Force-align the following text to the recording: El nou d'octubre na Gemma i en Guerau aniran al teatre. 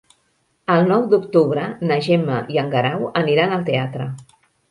El 0.75 0.87
nou 0.91 1.03
d'octubre 1.11 1.65
na 1.91 1.99
Gemma 2.07 2.39
i 2.55 2.59
en 2.63 2.73
Guerau 2.73 3.05
aniran 3.23 3.55
al 3.59 3.67
teatre. 3.71 4.09